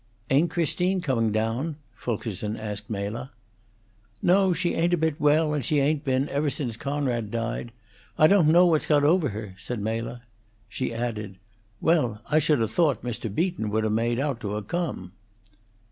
[0.31, 3.29] "Ain't Christine coming down?" Fulkerson asked Mela.
[4.19, 7.71] "No, she ain't a bit well, and she ain't been, ever since Coonrod died.
[8.17, 10.23] I don't know, what's got over her," said Mela.
[10.67, 11.37] She added,
[11.81, 13.31] "Well, I should 'a' thought Mr.
[13.31, 15.11] Beaton would 'a' made out to 'a' come!"